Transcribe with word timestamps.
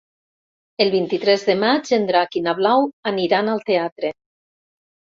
El 0.85 0.89
vint-i-tres 0.95 1.45
de 1.51 1.57
maig 1.65 1.93
en 1.99 2.09
Drac 2.13 2.41
i 2.41 2.45
na 2.49 2.57
Blau 2.63 2.91
aniran 3.13 3.57
al 3.57 3.65
teatre. 3.71 4.15